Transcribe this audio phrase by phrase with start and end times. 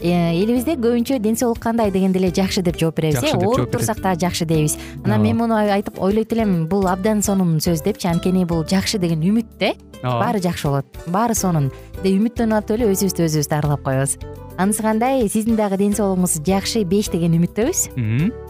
[0.00, 3.36] элибизде көбүнчө ден соолук кандай дегенде эле жакшы деп жооп беребиз э?
[3.36, 4.78] ооруп турсак дагы жакшы дейбиз.
[5.04, 9.20] Анан мен муну айтып ойлойт элем бул абдан сонун сөз депчи анткени бул жакшы деген
[9.20, 10.24] үмүт да э ооба.
[10.24, 10.86] баары жакшы болот.
[11.06, 11.70] Баары сонун.
[12.02, 14.16] Деп үмүттөнүп атып эле өзүбүздү өзүбүз дарылап коебуз.
[14.56, 18.49] Анысы кандай сиздин дагы ден соолугуңуз жакшы беш деген үмүттөбүз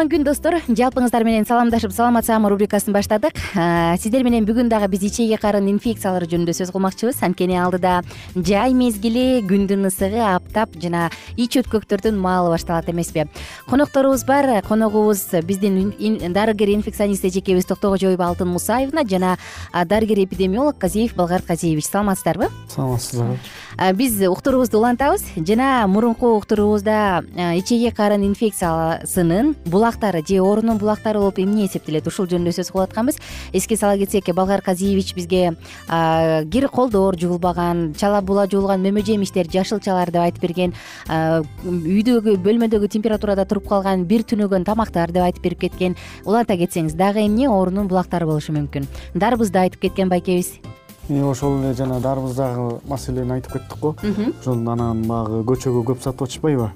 [0.00, 0.54] кутман күн достор.
[0.64, 3.36] Жалпыңыздар менен саламдашып саламат саама рубрикасын баштадык.
[4.00, 7.18] Сиздер менен бүгүн дагы биз ичеги карын инфекциялары жөнүндө сөз кылмакчыбыз.
[7.20, 8.00] Анткени алдыда
[8.34, 13.26] жай мезгили күндүн ысыгы аптап жана ич өткөктөрдүн маалы башталат эмеспи.
[13.68, 14.62] Конокторубуз бар.
[14.64, 15.92] Коногубуз биздин
[16.32, 19.36] дарыгер инфекционист эжекебиз токтогожоева алтын мусаевна жана
[19.74, 21.84] дарыгер эпидемиолог казиев балгарт казиевич.
[21.84, 22.48] Саламатсыздарбы?
[22.74, 23.36] Саламатсыздарбы.
[23.94, 27.22] Биз уктуруубузду улантабыз жана мурунку уктуруубузда
[27.56, 29.54] ичеги карын инфекциясынын
[29.90, 32.06] булактары же оорунун булактары болуп эмне эсептелет?
[32.06, 33.18] Ушул жөнүндө сөз кылып атканбыз
[33.52, 35.56] эске сала кетсек балгар казиевич бизге
[35.88, 40.74] кир колдор жуулбаган чала була жуулган мөмө жемиштер жашылчалар деп айтып берген
[41.10, 45.96] үйдөгү бөлмөдөгү температурада туруп калган бир түнөгөн тамактар деп айтып берип кеткен.
[46.24, 48.86] Уланта кетсеңиз дагы эмне оорунун булактары болушу мүмкүн?
[49.14, 50.60] Дарбызды айтып кеткен байкебиз.
[51.10, 53.96] Ошол эле жана дарбыздагы маселени айтып кеттик го.
[54.40, 56.70] Ошол анан баягы көчөгө көп сатып атышпайбы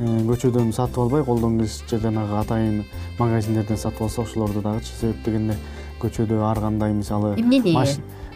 [0.00, 2.84] көчөдөн сатып албай колдон келишинче жанагы атайын
[3.18, 5.58] магазиндерден сатып алса ошолорду дагычы себеп дегенде
[6.00, 7.76] көчөдө ар кандай мисалы эмнени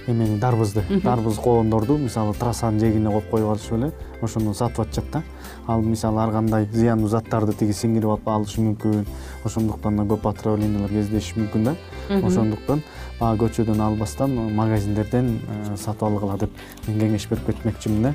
[0.06, 0.82] эмени дарбызды.
[1.02, 3.92] Дарбыз коондорду мисалы трассанын жээгине коюп коюп алышып эле
[4.22, 5.22] ошону сатып атышат да.
[5.66, 9.06] Ал мисалы ар кандай зыяндуу заттарды тиги сиңирип алышы мүмкүн
[9.44, 11.76] ошондуктан да көп отравлениялар кездешиши мүмкүн да.
[12.20, 12.82] Ошондуктан
[13.20, 16.50] баягы көчөдөн албастан магазиндерден э, сатып алгыла деп
[16.86, 18.14] мен кеңеш берип кетмекчимин да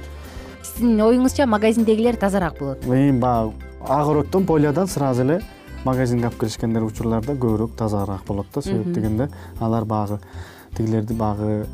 [0.80, 2.86] сиздин оюңузча магазиндегилер тазараак болот.
[2.86, 5.42] Баягы огороддон полядан сразу эле
[5.84, 9.30] магазинге алып келишкендер учурларда көбүрөөк тазараак болот да себеп дегенде.
[9.60, 10.20] Алар баягы
[10.78, 11.66] тигилерди баягы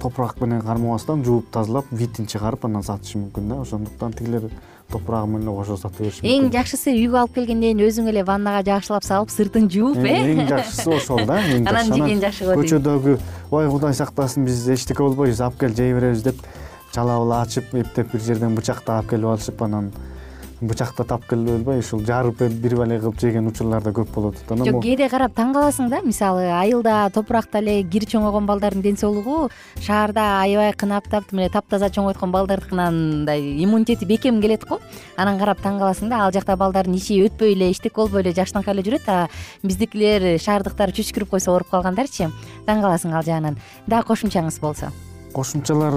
[0.00, 3.60] топурак менен кармабастан жууп тазалап видин чыгарып анан сатышы мүмкүн да.
[3.60, 4.50] Ошондуктан тигилер
[4.90, 6.36] топурагы менен эле кошо сата бериши мүмкүн.
[6.36, 10.18] Эң жакшысы үйгө алып келгенден кийин өзүң эле ваннага жакшылап салып сыртын жууп э?
[10.34, 13.18] эң жакшысы ошол да анан жеген жакшы го дейт көчөдөгү
[13.50, 16.44] ой кудай сактасын биз эчтеке болбойбуз алып кел жей беребиз деп
[16.96, 19.90] чалап эле ачып эптеп бир жерден бычакты алып келип алышып анан
[20.60, 24.52] бычакты таап келип элбай ушул жарып бир бале кылып жеген учурлар да көп болуп атат
[24.54, 28.96] анан жок кээде карап таң каласың да мисалы айылда топуракта эле кир чоңойгон балдардын ден
[28.96, 29.50] соолугу
[29.84, 34.80] шаарда аябай кынаптап тим эле таптаза чоңойткон балдардыкынан мындай иммунитети бекем келет го
[35.16, 38.72] анан карап таң каласың да ал жакта балдардын ичи өтпөй эле эчтеке болбой эле жаштаңкай
[38.72, 39.18] эле жүрөт а
[39.62, 42.30] биздикилер шаардыктар чүчкүрүп койсо ооруп калгандарчы
[42.64, 43.60] таң каласың ал жагынан.
[43.86, 44.88] Дагы кошумчаңыз болсо
[45.36, 45.94] кошумчалар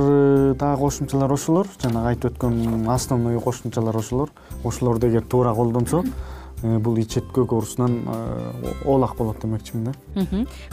[0.60, 1.68] дагы кошумчалар ошолор.
[1.82, 4.30] Жанагы айтып өткөн основной кошумчалар ошолор.
[4.64, 9.94] Ошолорду эгер туура колдонсо Э, бул ич өткөк оорусунан э, оолак болот демекчимин да.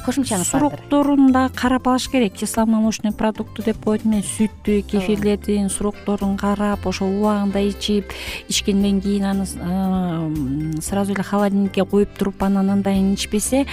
[0.05, 2.35] Кошумчаңыз бар сурокторун дагы карап алыш керек.
[2.35, 8.13] Кисломолочный продукты деп коет мен сүттү кефирлердин сурокторун карап ошол убагында ичип
[8.49, 13.67] ичкенден кийин аны э, сразу эле холодильникке коюп туруп анан андан кийин ичпесе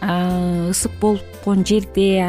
[0.00, 2.22] ысык болгон жерде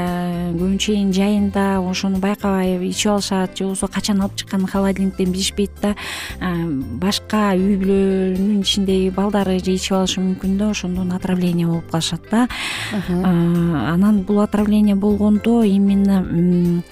[0.57, 3.57] көбүнчө жайында ошону байкабай ичип алышат.
[3.57, 5.95] Же болбосо качан алып чыкканын холодильниктен билишпейт да
[6.39, 12.47] башка үй бүлөнүн ичиндеги балдары же ичип алышы мүмкүн да ошондон отравление болуп калышат да.
[12.93, 16.83] Анан бул отравление болгондо именно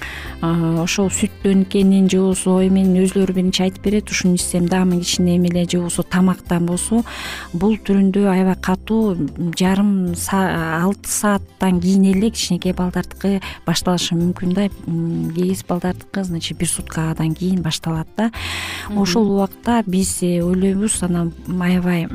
[0.42, 5.66] ошол сүттөн экенин же болбосо эменин өзүлөрү биринчи айтып берет ушуну ичсем даамым кичине эмеле
[5.66, 7.04] же болбосо тамактан болсо
[7.54, 9.16] бул түрүндө аябай катуу
[9.58, 14.68] жарым алты сааттан кийин эле кичинекей балдардыкы башталышы мүмкүн да.
[14.70, 18.32] Кээ балдардыкы значит бир суткадан кийин башталат да.
[18.96, 22.06] Ошол убакта биз э, ойлойбуз анан аябай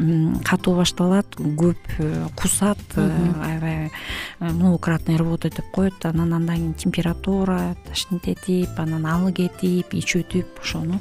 [0.44, 3.08] катуу башталат көп э, кусат э,
[3.44, 3.90] аябай
[4.40, 5.94] многократный рвота деп коет.
[6.04, 11.00] Анан андан кийин температура тошнить анан алы кетип ич өтүп ошону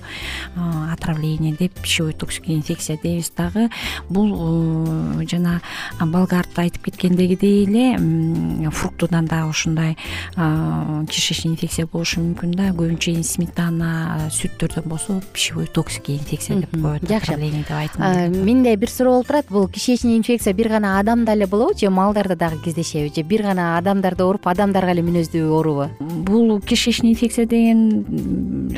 [0.91, 3.31] отравление деп пищевой токсикий инфекция дейбиз.
[3.37, 3.69] Дагы
[4.09, 5.61] бул жана
[5.99, 9.97] балгард айтып кеткендегидей эле фруктудан дагы ушундай
[10.35, 12.69] кишечный инфекция болушу мүмкүн да.
[12.73, 17.35] Көбүнчө сметана сүттөрдөн болсо пищевой токсикий инфекция деп коет жакшы.
[17.37, 21.77] деп айтым менде бир суроо болуп турат бул кишечный инфекция бир гана адамда эле болобу
[21.79, 25.87] же малдарда дагы кездешеби же бир гана адамдарды ооруп адамдарга эле мүнөздүү оорубу.
[25.99, 28.75] Бул кишечный инфекция деген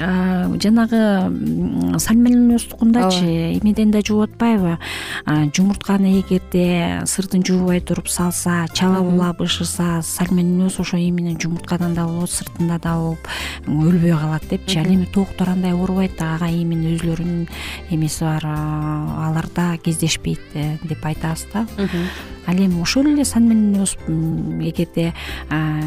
[0.62, 4.78] жанагы сальмонеллоздукундачы эмеден да жугуп атпайбы.
[5.26, 12.30] Жумуртканы эгерде сыртын жуубай туруп салса чала була бышырса сальмонеллез ошо эменен жумурткадан да болот
[12.30, 13.28] сыртында да болуп
[13.66, 14.78] өлбөй калат депчи.
[14.78, 17.48] Ал эми тооктор андай оорубайт ага эми өзүлөрүнүн
[17.90, 20.11] эмеси бар аларда кездешпейт
[20.54, 21.68] э, деп айтабыз да.
[22.48, 25.14] Ал эми ошол эле сальмонеллез эгерде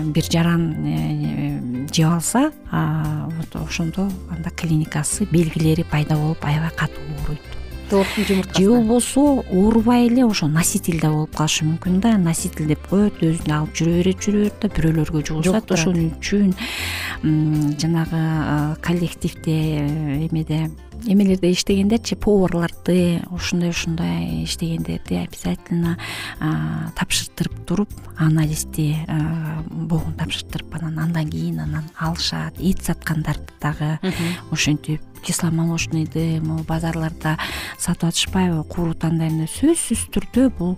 [0.04, 7.54] бир жаран э, жеп алса вот ошондо анда клиникасы белгилери пайда болуп аябай катуу ооруйт
[7.90, 8.62] тооктун жумурткасы.
[8.62, 12.16] Же болбосо оорубай эле ошо носитель да болуп калышы мүмкүн да.
[12.18, 16.54] Носитель деп коет өзүнө алып жүрө берет жүрө берет да бирөөлөргө жугузат ошон үчүн
[17.80, 18.24] жанагы
[18.84, 20.70] коллективде э, эмеде
[21.06, 25.96] эмелерде иштегендерчи поварларды ушундай ушундай иштегендерди обязательно
[26.96, 28.96] тапшыртырып туруп анализди
[29.70, 32.54] богун тапшыртырып анан андан кийин анан алышат.
[32.58, 33.98] Эт саткандарды дагы
[34.50, 37.38] ошентип кисломолочныйды могу базарларда
[37.78, 40.74] сатып атышпайбы кууру тандайны сөзсүз түрдө бул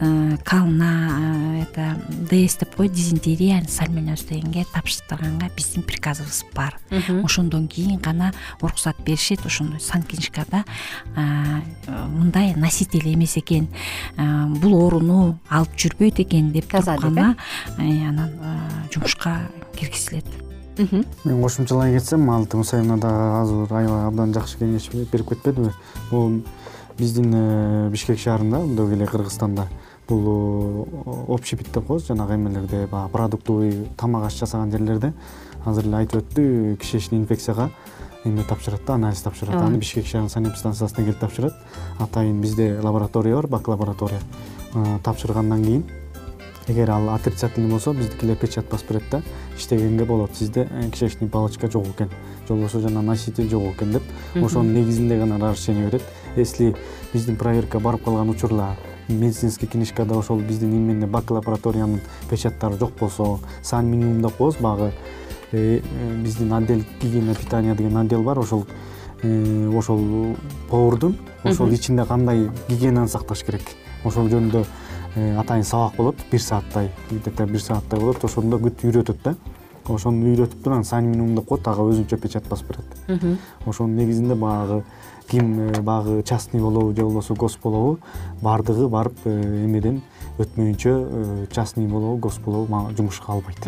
[0.00, 6.78] э, кална э, это дс деп коет дизентерия сальмонез дегенге тапшыртырганга биздин приказыбыз бар.
[7.22, 10.64] Ошондон кийин гана уруксат беришет ошондой санкнижкада
[11.86, 13.68] мындай носитель эмес экен
[14.60, 17.36] бул ооруну алып жүрбөйт экен деп туруп гана
[17.78, 18.30] э, анан
[18.92, 20.26] жумушка киргизилет
[20.78, 25.72] мен кошумчалай кетсем алтын усаевна дагы азыр аябай абдан жакшы кеңеш берип кетпедиби?
[26.10, 26.42] Бул
[26.98, 29.68] биздин э, бишкек шаарында мындөгү эле кыргызстанда
[30.08, 32.06] бул э, общепит деп коебуз.
[32.06, 35.12] Жанагы эмелерде баягы продуктовый тамак аш жасаган жерлерде.
[35.66, 37.70] Азыр эле айтып өттү кишечный инфекцияга
[38.24, 41.54] эме тапшырат да анализ тапшырат аны бишкек шаарынын санэпидстанциясына келип тапшырат.
[41.98, 44.20] Атайын бизде лаборатория бар бак лаборатория
[45.02, 45.84] тапшыргандан кийин.
[46.68, 49.22] Эгер ал отрицательный болсо биздикилер печать басып берет да
[49.56, 50.36] иштегенге болот.
[50.36, 52.08] Сизде э, кишечный палочка жок экен.
[52.48, 54.02] Же болбосо жана носитель жок экен деп.
[54.34, 56.02] Ошонун негизинде гана разрешение берет.
[56.36, 56.76] Если
[57.12, 58.76] биздин проверка барып калган учурлар
[59.08, 64.92] медицинский книжкада ошол биздин именно бак лабораториянын печаттары жок болсо сан минимум деп коебуз баягы
[65.52, 68.38] биздин отдел гигиена питания деген отдел бар.
[68.38, 68.66] Ошол
[69.22, 70.36] ошол
[70.70, 73.62] повардун ошол ичинде кандай гигиенаны сакташ керек?
[74.04, 74.64] Ошол жөнүндө
[75.14, 76.16] Э, атайын сабак болот.
[76.30, 78.24] Бир сааттай где то бир сааттай болот.
[78.24, 79.34] Ошондо бүт үйрөтөт да.
[79.84, 83.36] Ошону үйрөтүп туруп анан сан минимум деп коет ага өзүнчө печать басып берет.
[83.66, 84.84] Ошонун негизинде баягы
[85.28, 87.98] ким э, баягы частный болобу же болбосо гос болобу
[88.40, 90.00] баардыгы барып э, эмеден
[90.38, 93.58] өтмөйүнчө частный болобу гос болобу жумушка албайт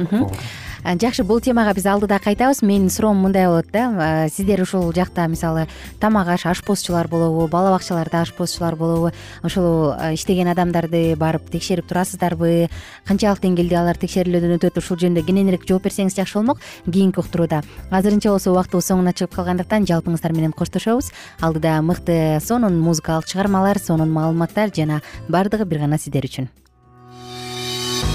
[0.85, 2.63] жакшы бул темага биз алдыда кайтабыз.
[2.63, 4.29] Менин суроом мындай болот да.
[4.29, 5.67] Сиздер ушул жакта мисалы
[6.01, 9.11] тамак аш ашпозчулар болобу бала бакчаларда ашпозчулар болобу
[9.43, 12.69] ошол иштеген адамдарды барып текшерип турасыздарбы?
[13.07, 17.63] Канчалык деңгээлде алар текшерүүлөрдөн өтөт ушул жөнүндө кененирээк жооп берсеңиз жакшы болмок кийинки уктурууда.
[17.91, 21.13] Азырынча болсо убактыбыз соңуна чыгып калгандыктан жалпыңыздар менен коштошобуз.
[21.41, 26.49] Алдыда мыкты сонун музыкалык чыгармалар сонун маалыматтар жана баардыгы бир гана сиздер үчүн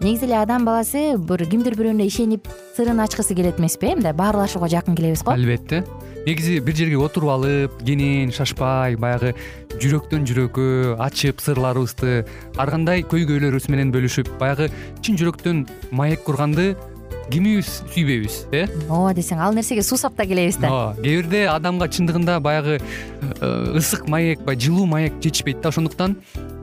[0.00, 4.68] негизи эле адам баласы бир кимдир бирөөнө ишенип сырын ачкысы келет эмеспи э мындай баарлашууга
[4.68, 5.32] жакын келебиз го?
[5.32, 5.84] Албетте.
[6.26, 9.34] Негизи бир жерге отуруп алып кенен шашпай баягы
[9.76, 12.24] жүрөктөн жүрөккө ачып сырларыбызды
[12.56, 14.70] ар кандай көйгөйлөрүбүз менен бөлүшүп баягы
[15.02, 16.76] чын жүрөктөн маек курганды
[17.30, 18.66] кимибиз сүйбөйбүз э?
[18.88, 20.68] Ооба десең ал нерсеге суусап да келебиз да.
[20.68, 25.68] Ооба кээ бирде адамга чындыгында баягы э, ысык маек баягы жылуу маек жетишпейт да.
[25.68, 26.16] Ошондуктан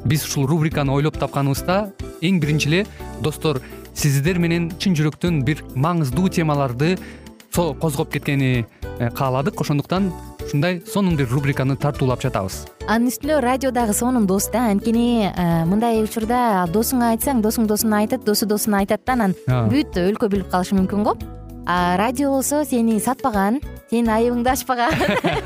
[0.05, 2.85] биз ушул рубриканы ойлоп тапканыбызда эң биринчи эле
[3.21, 3.61] достор
[3.93, 6.95] сиздер менен чын жүрөктөн бир маңыздуу темаларды
[7.57, 8.65] козгоп кеткени
[8.99, 9.59] э, кааладык.
[9.61, 10.11] Ошондуктан
[10.45, 12.65] ушундай сонун бир рубриканы тартуулап жатабыз.
[12.87, 18.03] Анын үстүнө радио дагы сонун дос да анткени э, мындай учурда досуңа айтсаң досуң досуна
[18.03, 21.17] айтат досу досуна айтат да анан бүт өлкө билип калышы мүмкүн го.
[21.67, 23.59] А радио болсо сени сатпаган
[23.89, 24.93] сенин айыбыңды ачпаган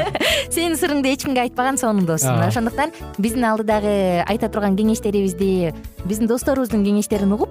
[0.53, 2.27] сенин сырыңды эч кимге айтпаган сонун дос.
[2.27, 5.73] Ошондуктан биздин алдыдагы айта турган кеңештерибизди
[6.05, 7.50] биздин досторубуздун кеңештерин угуп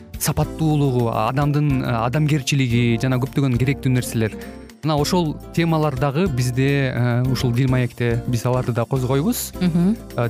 [0.21, 4.37] сапаттуулугу адамдын э, адамгерчилиги жана көптөгөн керектүү нерселер.
[4.81, 6.95] Мына ошол темалар дагы бизде
[7.29, 9.51] ушул дил маекте биз аларды да козгойбуз.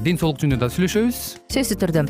[0.04, 1.22] Ден соолук жөнүндө да сүйлөшөбүз.
[1.56, 2.10] Сөзсүз түрдө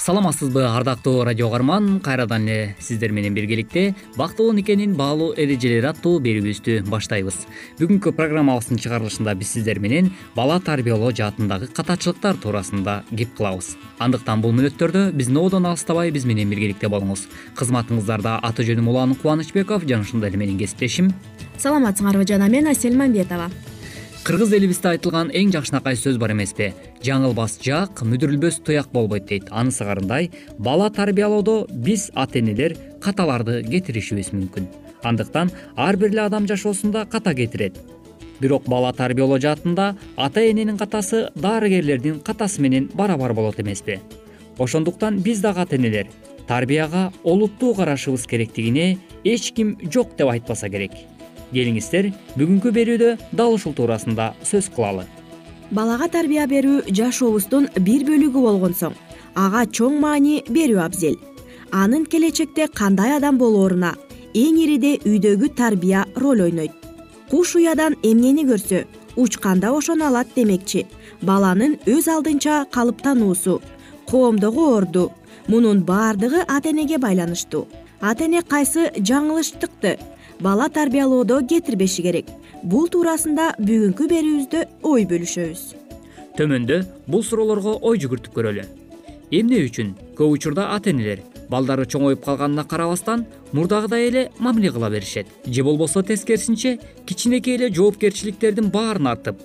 [0.00, 6.86] саламатсызбы ардактуу радио угарман кайрадан эле сиздер менен биргеликте бактылуу никенин баалуу эрежелери аттуу берүүбүздү
[6.88, 7.42] баштайбыз.
[7.76, 13.74] Бүгүнкү программабыздын чыгарылышында биз сиздер менен бала тарбиялоо жаатындагы катачылыктар туурасында кеп кылабыз.
[14.00, 17.26] Андыктан бул мүнөттөрдө биздин одон алыстабай биз менен биргеликте болуңуз.
[17.60, 21.12] Кызматыңыздарда аты жөнүм улан кубанычбеков жана ошондой эле менин кесиптешим.
[21.60, 23.50] Саламатсыңарбы жана мен асель мамбетова
[24.24, 26.70] кыргыз элибизде айтылган эң жакшынакай сөз бар эмеспи?
[27.04, 29.48] Жаңылбас жаак мүдүрүлбөс туяк болбойт дейт.
[29.50, 34.66] Анысы карындай бала тарбиялоодо биз ата энелер каталарды кетиришибиз мүмкүн.
[35.08, 37.78] Андыктан ар бир эле адам жашоосунда ката кетирет.
[38.40, 44.00] Бирок бала тарбиялоо жаатында ата эненин катасы дарыгерлердин катасы менен барабар болот эмеспи.
[44.58, 46.08] Ошондуктан биз дагы ата энелер
[46.46, 50.92] тарбияга олуттуу карашыбыз керектигине эч ким жок деп айтпаса керек
[51.52, 55.06] келиңиздер бүгүнкү берүүдө дал ушул туурасында сөз кылалы.
[55.70, 58.96] Балага тарбия берүү жашообуздун бир бөлүгү болгон соң
[59.34, 61.16] ага чоң маани берүү абзел.
[61.70, 63.94] Анын келечекте кандай адам болооруна
[64.34, 66.72] эң ириде үйдөгү тарбия роль ойнойт.
[67.30, 68.84] Куш уядан эмнени көрсө
[69.16, 70.86] учканда ошону алат демекчи.
[71.22, 73.60] Баланын өз алдынча калыптануусу
[74.10, 75.12] коомдогу орду
[75.46, 77.68] мунун баардыгы ата энеге байланыштуу.
[78.00, 79.98] Ата эне кайсы жаңылыштыкты
[80.40, 82.26] бала тарбиялоодо кетирбеши керек.
[82.62, 85.62] Бул туурасында бүгүнкү берүүбүздө ой бөлүшөбүз.
[86.36, 88.64] Төмөндө бул суроолорго ой жүгүртүп көрөлү.
[89.30, 95.26] Эмне үчүн көп учурда ата энелер балдары чоңоюп калганына карабастан мурдагыдай эле мамиле кыла беришет.
[95.46, 99.40] Же болбосо тескерисинче кичинекей эле жоопкерчиликтердин баарын артып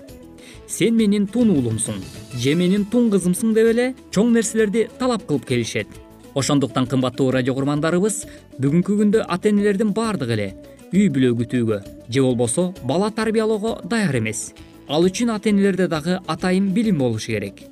[0.67, 2.01] сен менин тун уулумсуң
[2.41, 5.87] же менин тун кызымсың деп эле чоң нерселерди талап кылып келишет.
[6.35, 8.25] Ошондуктан кымбаттуу радио курмандарыбыз
[8.59, 10.47] бүгүнкү күндө ата энелердин баардыгы эле
[10.93, 11.79] үй бүлө күтүүгө.
[12.09, 14.53] Же болбосо бала тарбиялоого даяр эмес.
[14.87, 17.63] Ал үчүн ата энелерде дагы атайын билим болушу керек.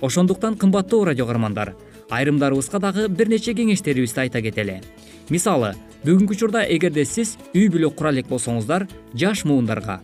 [0.00, 1.74] Ошондуктан кымбаттуу радио каармандар
[2.10, 4.80] айрымдарыбызга дагы бир нече кеңештерибизди айта кетели.
[5.28, 5.74] Мисалы
[6.04, 10.00] бүгүнкү учурда эгерде сиз үй бүлө кура элек болсоңуздар жаш муундарга.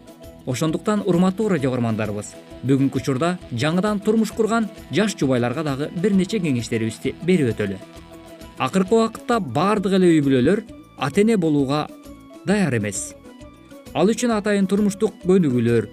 [0.46, 2.34] Ошондуктан урматтуу радио каармандарыбыз
[2.66, 7.78] бүгүнкү учурда жаңыдан турмуш курган жаш жубайларга дагы бир нече кеңештерибизди берип өтөлү.
[8.58, 10.64] Акыркы убакытта баардык эле үй бүлөлөр
[10.98, 11.88] ата эне болууга
[12.46, 13.14] даяр эмес.
[13.94, 15.88] Ал үчүн атайын турмуштук көнүгүүлөр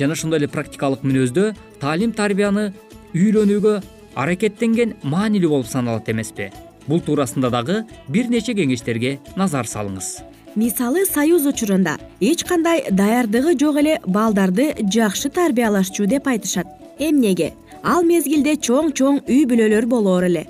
[0.00, 2.72] жана ошондой эле практикалык мүнөздө таалим тарбияны
[3.14, 3.74] үйрөнүүгө
[4.16, 6.50] аракеттенген маанилүү болуп саналат эмеспи.
[6.88, 10.22] Бул туурасында дагы бир нече кеңештерге назар салыңыз.
[10.56, 16.66] Мисалы союз учурунда эч кандай даярдыгы жок эле балдарды жакшы тарбиялашчу деп айтышат.
[16.98, 17.52] Эмнеге?
[17.82, 20.46] Ал мезгилде чоң чоң үй бүлөлөр болоор эле.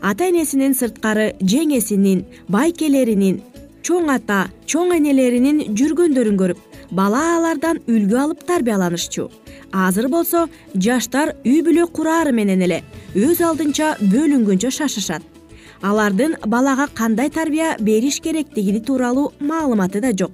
[0.00, 3.42] Ата энесинин сырткары жеңесинин байкелеринин
[3.86, 6.62] чоң ата чоң энелеринин жүргөндөрүн көрүп
[6.98, 9.28] бала алардан үлгү алып тарбияланышчу.
[9.72, 12.80] Азыр болсо жаштар үй бүлө курары менен эле
[13.14, 15.22] өз алдынча бөлүнгөнчө шашышат.
[15.82, 20.32] Алардын балага кандай тарбия бериш керектиги тууралуу маалыматы да жок.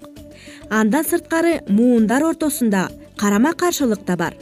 [0.70, 4.36] Андан сырткары муундар ортосунда карама каршылык да бар.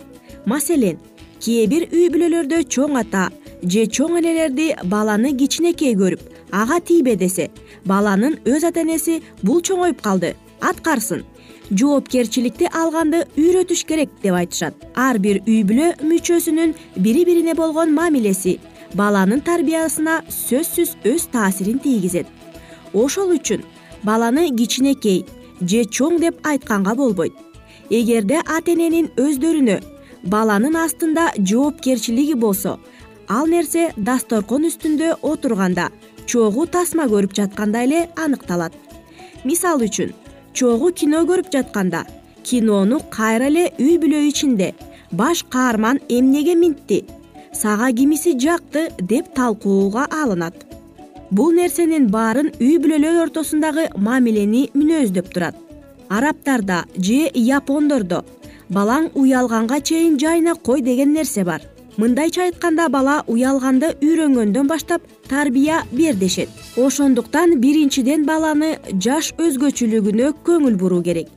[0.46, 0.98] Маселен
[1.40, 3.30] кээ бир үй бүлөлөрдө чоң ата
[3.62, 6.22] же чоң энелерди баланы кичинекей көрүп
[6.52, 7.50] ага тийбе десе
[7.84, 11.24] баланын өз ата энеси бул чоңоюп калды аткарсын.
[11.70, 14.74] Жоопкерчиликти алганды үйрөтүш керек деп айтышат.
[14.94, 18.58] Ар бир үй бүлө мүчөсүнүн бири бирине болгон мамилеси
[18.94, 22.26] баланын тарбиясына сөзсүз өз таасирин тийгизет.
[22.92, 23.62] Ошол үчүн
[24.02, 25.24] баланы кичинекей
[25.60, 27.32] же чоң деп айтканга болбойт.
[27.90, 29.80] Эгерде ата эненин өздөрүнө
[30.24, 32.78] баланын астында жоопкерчилиги болсо
[33.28, 35.88] ал нерсе дасторкон үстүндө отурганда
[36.30, 38.72] чогуу тасма көрүп жаткандай эле аныкталат.
[39.44, 40.12] Мисалы үчүн
[40.54, 42.04] чогуу кино көрүп жатканда
[42.46, 44.68] кинону кайра эле үй бүлө ичинде
[45.10, 47.00] баш каарман эмнеге минтти
[47.62, 50.54] сага кимиси жакты деп талкууга алынат.
[51.30, 55.56] Бул нерсенин баарын үй бүлөлөр ортосундагы мамилени мүнөздөп турат.
[56.08, 58.24] Арабтарда же япондордо
[58.70, 61.62] балаң уялганга чейин жайына кой деген нерсе бар
[62.00, 66.48] мындайча айтканда бала уялганды үйрөнгөндөн баштап тарбия бер дешет
[66.80, 68.70] ошондуктан биринчиден баланы
[69.06, 71.28] жаш өзгөчөлүгүнө көңүл буруу керек.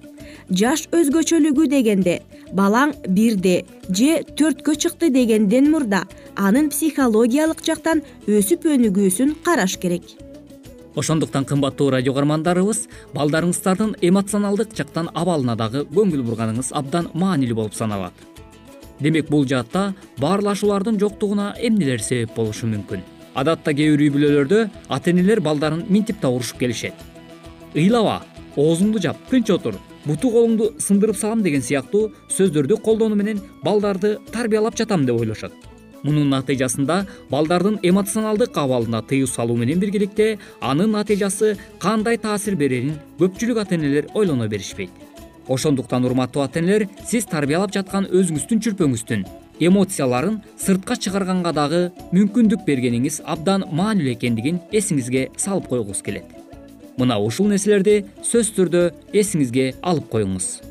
[0.49, 2.21] Жаш өзгөчөлүгү дегенде
[2.55, 10.03] балаң бирде же төрткө чыкты дегенден мурда анын психологиялык жактан өсүп өнүгүүсүн караш керек.
[10.95, 18.13] Ошондуктан кымбаттуу радио каармандарыбыз балдарыңыздардын эмоционалдык жактан абалына дагы көңүл бурганыңыз абдан маанилүү болуп саналат
[18.99, 23.01] демек бул жаатта баарлашуулардын жоктугуна эмнелер себеп болушу мүмкүн?
[23.33, 26.93] Адатта кээ бир үй бүлөлөрдө ата энелер балдарын минтип да урушуп келишет.
[27.73, 28.21] Ыйлаба
[28.55, 34.77] оозуңду жап тынч отур буту колуңду сындырып салам деген сыяктуу сөздөрдү колдонуу менен балдарды тарбиялап
[34.77, 35.53] жатам деп ойлошот.
[36.03, 43.61] Мунун натыйжасында балдардын эмоционалдык абалына тыюу салуу менен биргеликте анын натыйжасы кандай таасир берерин көпчүлүк
[43.61, 45.02] ата энелер ойлоно беришпейт
[45.47, 49.25] ошондуктан урматтуу ата энелер сиз тарбиялап жаткан өзүңүздүн чүрпөңүздүн
[49.59, 51.81] эмоцияларын сыртка чыгарганга дагы
[52.13, 56.25] мүмкүндүк бергениңиз абдан маанилүү экендигин эсиңизге салып койгуңуз келет.
[56.97, 60.61] Мына ушул нерселерди сөзсүз түрдө эсиңизге алып коюңуз.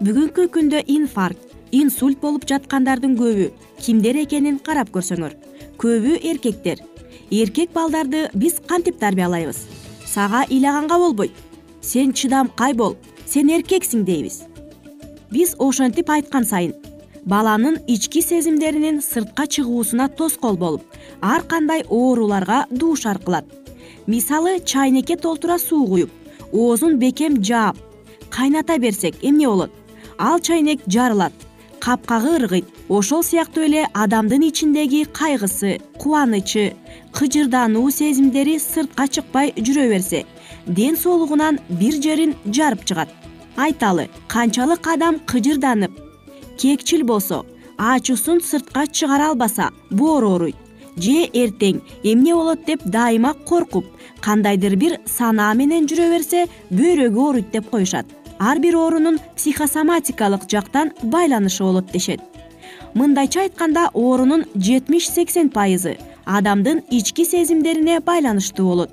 [0.00, 5.36] Бүгүнкү күндө инфаркт инсульт болуп жаткандардын көбү кимдер экенин карап көрсөңөр.
[5.80, 6.82] Көбү эркектер.
[7.30, 9.64] Эркек балдарды биз кантип тарбиялайбыз?
[10.06, 11.32] Сага ыйлаганга болбойт.
[11.80, 12.96] Сен чыдамкай бол
[13.30, 14.40] сен эркексиң дейбиз
[15.30, 16.72] биз ошентип айткан сайын
[17.32, 20.96] баланын ички сезимдеринин сыртка чыгуусуна тоскоол болуп
[21.32, 23.44] ар кандай ооруларга дуушар кылат
[24.06, 26.10] мисалы чайнекке толтура суу куюп
[26.52, 27.76] оозун бекем жаап
[28.30, 29.70] кайната берсек эмне болот?
[30.18, 31.32] Ал чайнек жарылат
[31.78, 36.74] капкагы ыргыйт ошол сыяктуу эле адамдын ичиндеги кайгысы кубанычы
[37.12, 40.26] кыжырдануу сезимдери сыртка чыкпай жүрө берсе
[40.66, 43.19] ден соолугунан бир жерин жарып чыгат
[43.64, 45.92] айталы канчалык адам кыжырданып
[46.60, 47.44] кекчил болсо
[47.76, 50.56] ачуусун сыртка чыгара албаса боору ооруйт
[50.96, 53.86] же эртең эмне болот деп дайыма коркуп
[54.20, 58.06] кандайдыр бир санаа менен жүрө берсе бөйрөгү ооруйт деп коюшат.
[58.38, 62.20] Ар бир оорунун психосоматикалык жактан байланышы болот дешет.
[62.94, 68.90] Мындайча айтканда оорунун жетимиш сексен пайызы адамдын ички сезимдерине байланыштуу болот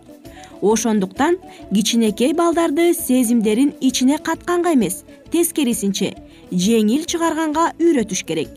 [0.61, 1.37] ошондуктан
[1.73, 6.13] кичинекей балдарды сезимдерин ичине катканга эмес тескерисинче
[6.51, 8.49] жеңил чыгарганга үйрөтүш керек.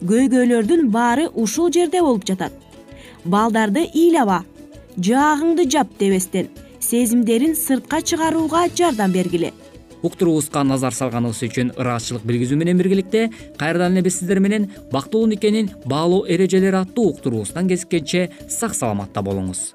[0.00, 2.52] Көйгөйлөрдүн баары ушул жерде болуп жатат.
[3.24, 4.44] Балдарды ыйлаба
[4.96, 6.48] жаагыңды жап дебестен
[6.80, 9.52] сезимдерин сыртка чыгарууга жардам бергиле.
[10.02, 13.26] Уктуруубузга назар салганыбыз үчүн ыраазычылык билгизүү менен биргеликте
[13.60, 19.74] кайрадан эле биз сиздер менен бактылуу никенин баалоо эрежелери аттуу уктуруубуздан кезиккенче сак саламатта болуңуз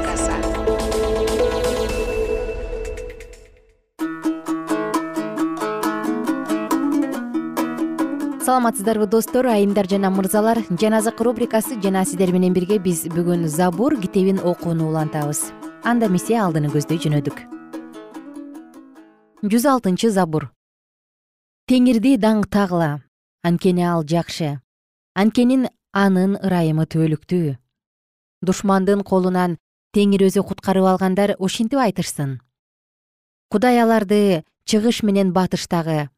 [8.51, 10.59] саламатсыздарбы достор айымдар жана мырзалар.
[10.79, 15.53] Жан азык рубрикасы жана сиздер менен бирге биз бүгүн забур китебин окууну улантабыз.
[15.87, 17.39] Анда эмесе алдыны көздөй жөнөдүк.
[19.47, 20.49] Жүз алтынчы забур.
[21.71, 22.99] Теңирди даңктагыла
[23.47, 24.59] анткени ал жакшы.
[25.15, 27.55] Анткени анын ырайымы түбөлүктүү.
[28.43, 29.59] Душмандын колунан
[29.95, 32.41] теңир өзү куткарып алгандар ошентип айтышсын.
[33.47, 36.09] Кудай аларды чыгыш менен батыштагы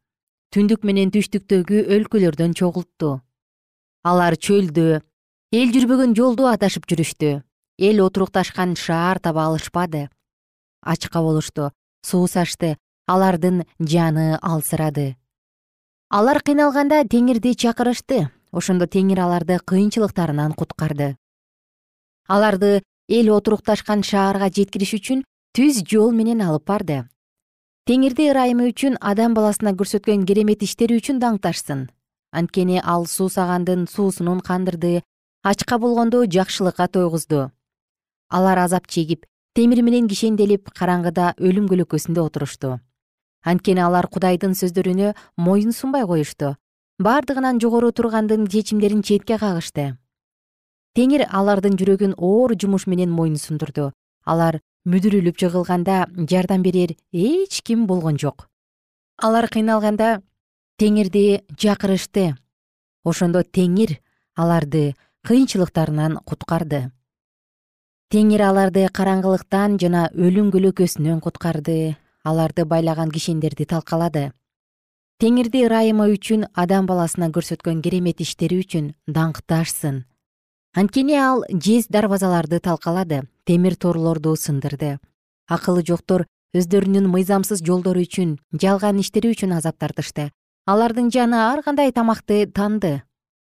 [0.54, 3.16] түндүк менен түштүктөгү өлкөлөрдөн чогултту
[4.04, 5.00] алар чөлдө
[5.56, 7.40] эл жүрбөгөн жолду адашып жүрүштү.
[7.80, 10.08] Эл отурукташкан шаар таба алышпады.
[10.84, 11.70] Ачка болушту
[12.04, 12.76] суусашты
[13.08, 15.16] алардын жаны алсырады.
[16.10, 21.16] Алар кыйналганда теңирди чакырышты ошондо теңир аларды кыйынчылыктарынан куткарды.
[22.28, 25.24] Аларды эл отурукташкан шаарга жеткириш үчүн
[25.56, 27.02] түз жол менен алып барды
[27.84, 31.90] теңирди ырайымы үчүн адам баласына көрсөткөн керемет иштери үчүн даңкташсын.
[32.32, 35.02] Анткени ал суусагандын суусунун кандырды
[35.44, 37.50] ачка болгондо жакшылыкка тойгузду.
[38.30, 42.80] Алар азап чегип темир менен кишенделип караңгыда өлүм көлөкөсүндө отурушту.
[43.44, 46.56] Анткени алар кудайдын сөздөрүнө моюн сунбай коюшту.
[46.98, 49.98] Бардыгынан жогору тургандын чечимдерин четке кагышты.
[50.96, 53.92] Теңир алардын жүрөгүн оор жумуш менен моюн сундурду
[54.84, 58.48] мүдүрүлүп жыгылганда жардам берер эч ким болгон жок.
[59.16, 60.20] Алар кыйналганда
[60.78, 62.34] теңирди чакырышты
[63.04, 63.96] ошондо теңир
[64.36, 64.94] аларды
[65.24, 66.90] кыйынчылыктарынан куткарды.
[68.12, 74.32] Теңир аларды караңгылыктан жана өлүм көлөкөсүнөн куткарды аларды байлаган кишендерди талкалады.
[75.18, 80.04] Теңирди ырайымы үчүн адам баласына көрсөткөн керемет иштери үчүн даңкташсын.
[80.74, 84.98] Анткени ал жез дарбазаларды талкалады темир торлорду сындырды.
[85.48, 86.24] Акылы жоктор
[86.56, 90.30] өздөрүнүн мыйзамсыз жолдору үчүн жалган иштери үчүн азап тартышты.
[90.64, 93.02] Алардын жаны ар кандай тамакты таанды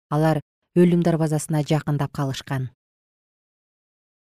[0.08, 0.40] алар
[0.78, 2.70] өлүм дарбазасына жакындап калышкан.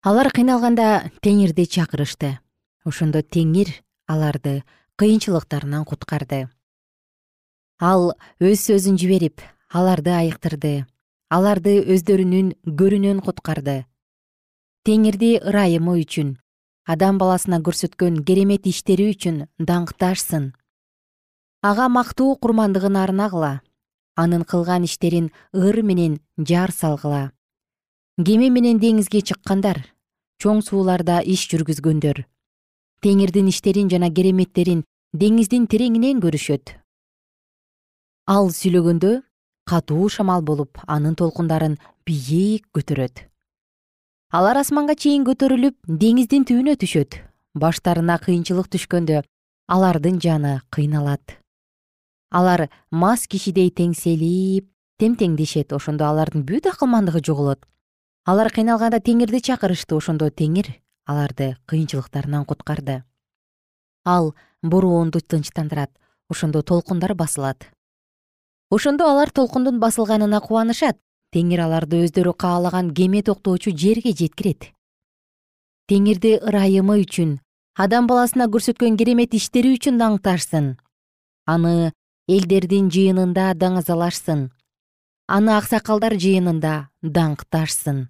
[0.01, 2.37] Алар кыйналганда теңирди чакырышты.
[2.85, 3.73] Ошондо теңир
[4.07, 4.63] аларды
[4.95, 6.47] кыйынчылыктарынан куткарды.
[7.79, 9.43] Ал өз сөзүн жиберип
[9.73, 10.85] аларды айыктырды.
[11.29, 13.88] Аларды өздөрүнүн көрүнөн куткарды
[14.87, 16.37] теңирди ырайымы үчүн
[16.89, 20.53] адам баласына көрсөткөн керемет иштери үчүн даңкташсын.
[21.61, 23.59] Ага мактоо курмандыгын арнагыла
[24.15, 27.31] анын кылган иштерин ыр менен жар салгыла.
[28.25, 29.83] Кеме менен деңизге чыккандар
[30.41, 32.25] чоң сууларда иш жүргүзгөндөр.
[33.03, 36.75] Теңирдин иштерин жана кереметтерин деңиздин тереңинен көрүшөт.
[38.27, 39.19] Ал сүйлөгөндө
[39.69, 43.28] катуу шамал болуп анын толкундарын бийик көтөрөт
[44.29, 47.17] алар асманга чейин көтөрүлүп деңиздин түбүнө түшөт.
[47.57, 49.23] Баштарына кыйынчылык түшкөндө
[49.65, 51.39] алардын жаны кыйналат.
[52.29, 54.69] Алар мас кишидей теңселип
[55.01, 57.65] тең теңдешет ошондо алардын бүт акылмандыгы жоголот.
[58.25, 59.97] Алар кыйналганда теңирди чакырышты.
[59.97, 60.75] Ошондо теңир
[61.09, 63.01] аларды кыйынчылыктарынан куткарды.
[64.05, 65.89] Ал бороонду тынчтандырат.
[66.29, 67.65] Ошондо толкундар басылат.
[68.69, 70.99] Ошондо алар толкундун басылганына кубанышат
[71.35, 74.71] теңир аларды өздөрү каалаган кеме токтоочу жерге жеткирет.
[75.89, 77.39] Теңирди ырайымы үчүн
[77.79, 80.75] адам баласына көрсөткөн керемет иштери үчүн даңкташсын
[81.49, 81.91] аны
[82.29, 84.49] элдердин жыйынында даңазалашсын.
[85.29, 88.07] Аны аксакалдар жыйынында даңкташсын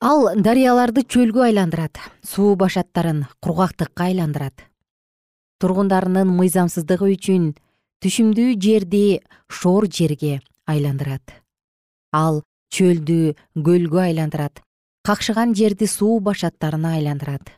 [0.00, 4.64] ал дарыяларды чөлгө айландырат суу башаттарын кургактыкка айландырат.
[5.60, 7.50] Тургундарынын мыйзамсыздыгы үчүн
[8.00, 9.02] түшүмдүү жерди
[9.52, 11.39] шор жерге айландырат
[12.12, 12.42] ал
[12.74, 14.62] чөлдү көлгө айландырат.
[15.06, 17.50] Какшыган жерди суу башаттарына айландырат.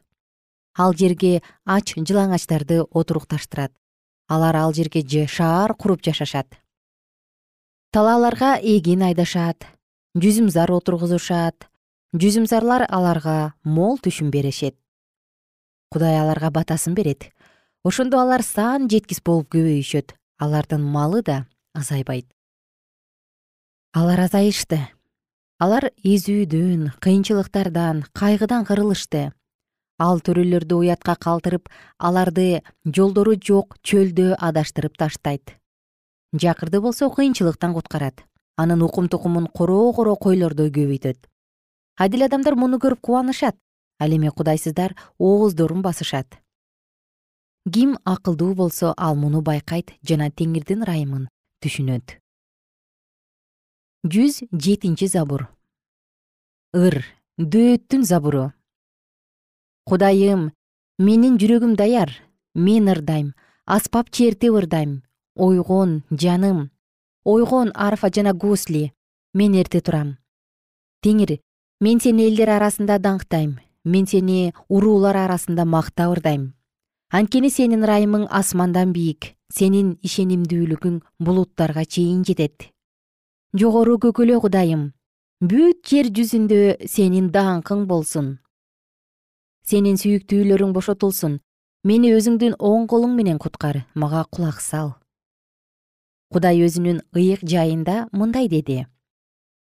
[0.79, 3.73] Ал жерге ач жылаңачтарды отурукташтырат.
[4.29, 6.47] Алар ал жерге шаар куруп жашашат.
[7.93, 9.67] Талааларга эгин айдашат
[10.17, 11.69] жүзүмзар отургузушат
[12.17, 14.77] жүзүмзарлар аларга мол түшүм беришет
[15.93, 17.29] кудай аларга батасын берет.
[17.85, 20.15] Ошондо алар сан жеткис болуп көбөйүшөт.
[20.41, 22.27] Алардын малы да азайбайт
[23.93, 24.79] алар азайышты
[25.61, 29.35] алар эзүүдөн кыйынчылыктардан кайгыдан кырылышты.
[30.01, 35.59] Ал төрөлөрдү уятка калтырып аларды жолдору жок чөлдө адаштырып таштайт.
[36.33, 38.25] Жакырды болсо кыйынчылыктан куткарат.
[38.57, 41.29] Анын укум тукумун короо короо койлордой көбөйтөт.
[41.99, 43.57] Адил адамдар муну көрүп кубанышат.
[44.01, 46.41] Ал эми кудайсыздар ооздорун басышат.
[47.71, 51.29] Ким акылдуу болсо ал муну байкайт жана теңирдин ырайымын
[51.61, 52.22] түшүнөт
[54.03, 55.47] жүз жетинчи забур.
[56.75, 57.05] Ыр
[57.39, 58.51] дөөттүн забуру.
[59.87, 60.51] Кудайым
[60.99, 62.11] менин жүрөгүм даяр
[62.55, 63.33] мен ырдайм
[63.65, 65.03] аспап чертип ырдайм
[65.37, 66.71] ойгон жаным
[67.25, 68.93] ойгон арфа жана гусли
[69.35, 70.19] мен эрте турам.
[71.03, 71.39] Теңир
[71.81, 76.55] мен сени элдер арасында даңктайм мен сени уруулар арасында мактап ырдайм.
[77.11, 82.72] Анткени сенин ырайымың асмандан бийик сенин ишенимдүүлүгүң булуттарга чейин жетет
[83.53, 84.93] жогору көкөлө кудайым.
[85.43, 88.39] Бүт жер жүзүндө сенин даңкың болсун.
[89.67, 91.41] Сенин сүйүктүүлөрүң бошотулсун.
[91.85, 93.85] Мени өзүңдүн оң колуң менен куткар.
[93.95, 94.95] Мага кулак сал.
[96.33, 98.87] Кудай өзүнүн ыйык жайында мындай деди.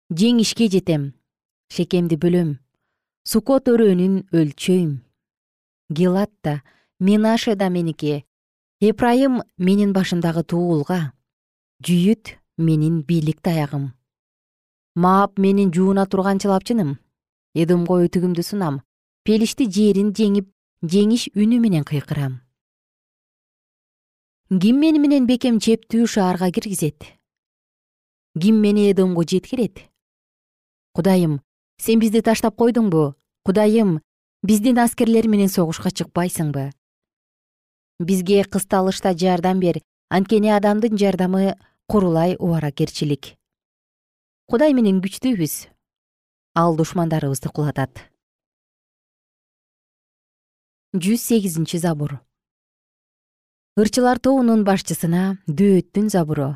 [0.09, 1.11] Жеңишке жетем.
[1.69, 2.55] Шекемди бөлөм.
[3.25, 5.01] Сукот өрөөнүн өлчөйм.
[5.89, 6.61] Гилат да
[6.99, 8.23] минаше да меники.
[8.79, 11.13] Эпрайым менин башымдагы туулга.
[11.83, 13.93] Жүйүт менин бийлик таягым
[14.95, 16.97] маап менин жууна турган чылапчыным.
[17.53, 18.81] Эдомго өтүгүмдү сунам.
[19.27, 20.47] Пелишти жерин жеңип
[20.81, 22.39] жеңиш үнү менен кыйкырам.
[24.49, 27.03] Ким мени менен бекем чептүү шаарга киргизет?
[28.39, 29.83] Ким мени эдомго жеткирет?
[30.93, 31.41] Кудайым
[31.81, 33.15] сен бизди таштап койдуңбу?
[33.43, 33.99] Кудайым
[34.43, 36.71] биздин аскерлер менен согушка чыкпайсыңбы?
[37.99, 39.81] Бизге кысталышта жардам бер.
[40.09, 43.35] Анткени адамдын жардамы курулай убаракерчилик
[44.49, 45.53] кудай менен күчтүүбүз
[46.57, 48.01] ал душмандарыбызды кулатат.
[50.95, 52.19] Жүз сегизинчи забур.
[53.77, 56.55] Ырчылар тобунун башчысына дөөттүн забуру.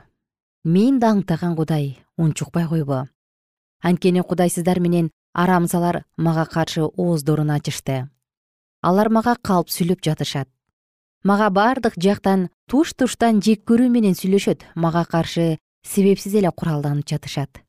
[0.64, 3.08] Мен даңктаган кудай унчукпай койбо.
[3.82, 8.08] Анткени кудайсыздар менен арамзалар мага каршы ооздорун ачышты.
[8.82, 10.48] Алар мага калп сүйлөп жатышат
[11.24, 14.64] мага бардык жактан туш туштан жек көрүү менен сүйлөшөт.
[14.76, 17.62] Мага каршы себепсиз эле куралданып жатышат.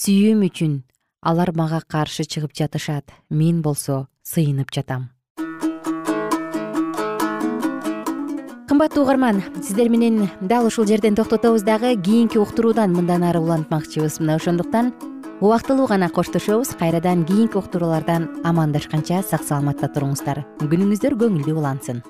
[0.00, 0.82] Сүйүүм үчүн
[1.20, 3.12] алар мага каршы чыгып жатышат.
[3.28, 5.10] Мен болсо сыйынып жатам.
[8.68, 14.20] Кымбаттуу угарман сиздер менен дал ушул жерден токтотобуз дагы кийинки уктуруудан мындан ары улантмакчыбыз.
[14.20, 14.94] Мына ошондуктан
[15.40, 20.46] убактылуу гана коштошобуз кайрадан кийинки уктуруулардан амандашканча сак саламатта туруңуздар.
[20.64, 22.02] Күнүңүздөр көңүлдүү улансын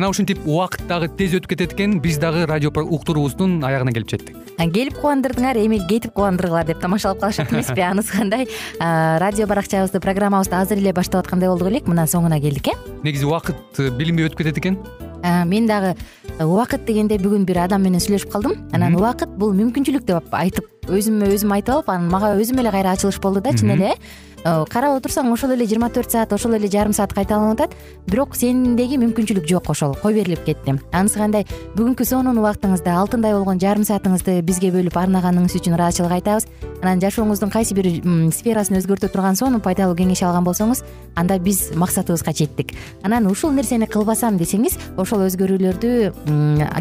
[0.00, 1.98] мына ушинтип убакыт дагы тез өтүп кетет экен.
[2.00, 4.38] Биз дагы радио уктуруубуздун аягына келип жеттик.
[4.56, 8.48] Келип кубандырдыңар эми кетип кубандыргыла деп тамашалап калышат эмеспи анысы кандай?
[8.78, 11.84] Радио баракчабызды программабызды азыр эле баштап аткандай болдук элек.
[11.84, 12.76] Мына соңуна келдик э?
[13.04, 14.80] Негизи убакыт э, билинбей өтүп кетет экен?
[15.20, 15.92] Мен дагы
[16.38, 18.56] э, убакыт дегенде бүгүн бир адам менен сүйлөшүп калдым.
[18.72, 22.96] Анан убакыт бул мүмкүнчүлүк деп айтып өзүмө өзүм айтып алып анан мага өзүмө эле кайра
[22.96, 23.94] ачылыш болду да чын эле
[24.40, 27.74] Э, карап отурсаң ошол эле жыйырма төрт саат ошол эле жарым саат кайталанып атат.
[28.08, 30.78] Бирок сендеги мүмкүнчүлүк жок ошол кой берилип кетти?
[30.96, 31.44] Анысы кандай?
[31.76, 36.48] Бүгүнкү сонун убактыңызды алтындай болгон жарым саатыңызды бизге бөлүп арнаганыңыз үчүн ыраазычылык айтабыз.
[36.80, 37.90] Анан жашооңуздун кайсы бир
[38.32, 40.80] сферасын өзгөртө турган сонун пайдалуу кеңеш алган болсоңуз
[41.16, 45.90] анда биз максатыбызга жеттик анан ушул нерсени кылбасам десеңиз ошол өзгөрүүлөрдү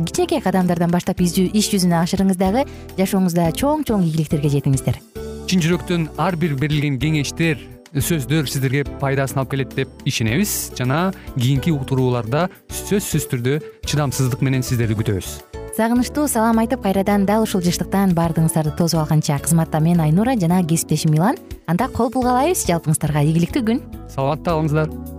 [0.08, 2.66] кичинекей кадамдардан баштап иш жүзүнө ашырыңыз дагы
[3.00, 5.02] жашооңузда чоң чоң ийгиликтерге жетиңиздер.
[5.50, 7.58] Чын жүрөктөн ар бир берилген кеңештер
[7.90, 13.56] сөздөр сиздерге пайдасын алып келет деп ишенебиз жана кийинки уктурууларда сөзсүз түрдө
[13.90, 15.32] чыдамсыздык менен сиздерди күтөбүз.
[15.80, 21.16] Сагынычтуу салам айтып кайрадан дал ушул жыштыктан баардыгыңыздарды тосуп алганча кызматта мен айнура жана кесиптешим
[21.16, 21.40] милан.
[21.66, 23.82] Анда кол булгалайбыз жалпыңыздарга ийгиликтүү күн.
[24.12, 25.19] Саламатта калыңыздар